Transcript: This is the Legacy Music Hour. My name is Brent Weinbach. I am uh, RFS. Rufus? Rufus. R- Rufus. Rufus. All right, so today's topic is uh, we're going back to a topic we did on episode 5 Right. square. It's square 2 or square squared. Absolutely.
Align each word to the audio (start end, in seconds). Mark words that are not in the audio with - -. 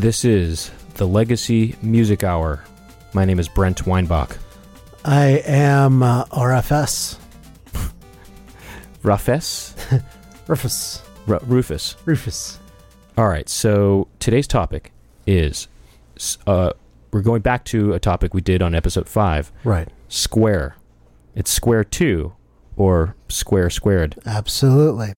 This 0.00 0.24
is 0.24 0.70
the 0.94 1.06
Legacy 1.06 1.76
Music 1.82 2.24
Hour. 2.24 2.64
My 3.12 3.26
name 3.26 3.38
is 3.38 3.48
Brent 3.48 3.86
Weinbach. 3.86 4.38
I 5.04 5.42
am 5.44 6.02
uh, 6.02 6.24
RFS. 6.26 7.18
Rufus? 9.02 9.74
Rufus. 10.46 11.02
R- 11.28 11.40
Rufus. 11.46 11.96
Rufus. 12.06 12.58
All 13.18 13.28
right, 13.28 13.46
so 13.46 14.08
today's 14.20 14.46
topic 14.46 14.90
is 15.26 15.68
uh, 16.46 16.72
we're 17.12 17.20
going 17.20 17.42
back 17.42 17.64
to 17.66 17.92
a 17.92 17.98
topic 18.00 18.32
we 18.32 18.40
did 18.40 18.62
on 18.62 18.74
episode 18.74 19.06
5 19.06 19.52
Right. 19.64 19.88
square. 20.08 20.76
It's 21.34 21.50
square 21.50 21.84
2 21.84 22.32
or 22.76 23.16
square 23.28 23.68
squared. 23.68 24.16
Absolutely. 24.24 25.12